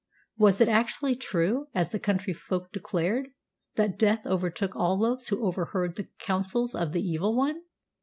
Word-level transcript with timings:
Was 0.35 0.59
it 0.59 0.67
actually 0.67 1.13
true, 1.13 1.67
as 1.75 1.91
the 1.91 1.99
countryfolk 1.99 2.71
declared, 2.71 3.27
that 3.75 3.99
death 3.99 4.25
overtook 4.25 4.75
all 4.75 4.97
those 4.97 5.27
who 5.27 5.45
overheard 5.45 5.95
the 5.95 6.09
counsels 6.17 6.73
of 6.73 6.91
the 6.91 7.07
Evil 7.07 7.35
One? 7.37 7.61